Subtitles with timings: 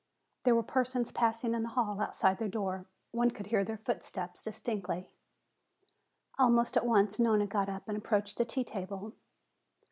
[0.45, 2.87] There were persons passing in the hall outside their door.
[3.11, 5.11] One could hear their footsteps distinctly.
[6.39, 9.13] Almost at once Nona got up and approached the tea table.